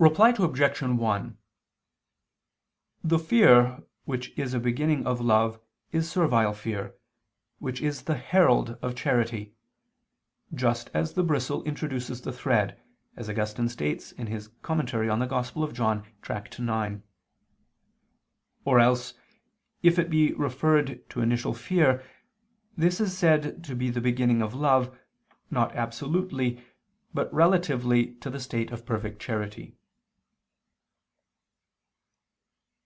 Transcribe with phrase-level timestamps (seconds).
[0.00, 0.80] Reply Obj.
[0.80, 1.38] 1:
[3.02, 6.94] The fear which is a beginning of love is servile fear,
[7.58, 9.56] which is the herald of charity,
[10.54, 12.80] just as the bristle introduces the thread,
[13.16, 14.30] as Augustine states (Tract.
[14.30, 15.32] ix in Ep.
[15.32, 17.02] i Joan.).
[18.64, 19.14] Or else,
[19.82, 22.04] if it be referred to initial fear,
[22.76, 24.96] this is said to be the beginning of love,
[25.50, 26.64] not absolutely,
[27.12, 29.74] but relatively to the state of perfect charity.